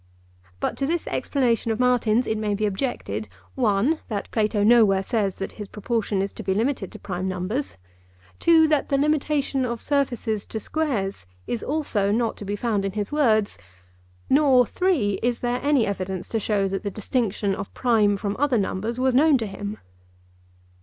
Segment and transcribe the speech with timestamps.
[0.59, 5.35] But to this explanation of Martin's it may be objected, (1) that Plato nowhere says
[5.35, 7.77] that his proportion is to be limited to prime numbers;
[8.39, 12.93] (2) that the limitation of surfaces to squares is also not to be found in
[12.93, 13.59] his words;
[14.27, 18.57] nor (3) is there any evidence to show that the distinction of prime from other
[18.57, 19.77] numbers was known to him.